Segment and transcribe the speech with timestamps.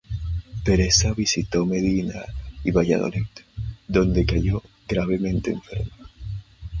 [0.63, 2.25] Teresa visitó Medina
[2.63, 3.27] y Valladolid,
[3.87, 6.09] donde cayó gravemente enferma.